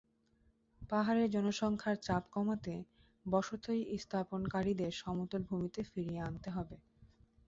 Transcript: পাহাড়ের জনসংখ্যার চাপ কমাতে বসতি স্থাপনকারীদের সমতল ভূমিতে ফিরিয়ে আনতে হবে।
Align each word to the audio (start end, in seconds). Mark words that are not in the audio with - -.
পাহাড়ের 0.89 1.27
জনসংখ্যার 1.31 1.97
চাপ 2.01 2.23
কমাতে 2.33 2.75
বসতি 3.25 3.73
স্থাপনকারীদের 3.97 4.91
সমতল 5.01 5.41
ভূমিতে 5.49 5.81
ফিরিয়ে 5.83 6.21
আনতে 6.21 6.49
হবে। 6.51 6.75